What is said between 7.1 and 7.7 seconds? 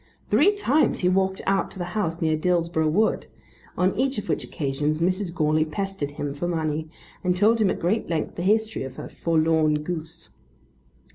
and told him